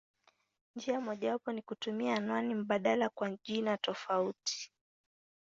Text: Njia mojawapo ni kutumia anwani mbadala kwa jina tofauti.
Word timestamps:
Njia 0.75 1.01
mojawapo 1.01 1.51
ni 1.51 1.61
kutumia 1.61 2.15
anwani 2.15 2.55
mbadala 2.55 3.09
kwa 3.09 3.37
jina 3.45 3.77
tofauti. 3.77 4.71